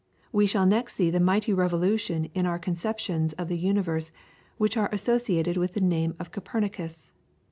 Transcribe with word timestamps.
We 0.31 0.47
shall 0.47 0.65
next 0.65 0.95
see 0.95 1.11
the 1.11 1.19
mighty 1.19 1.53
revolution 1.53 2.25
in 2.33 2.47
our 2.47 2.57
conceptions 2.57 3.33
of 3.33 3.49
the 3.49 3.57
universe 3.59 4.11
which 4.57 4.75
are 4.75 4.89
associated 4.91 5.57
with 5.57 5.75
the 5.75 5.79
name 5.81 6.15
of 6.17 6.31
Copernicus. 6.31 7.11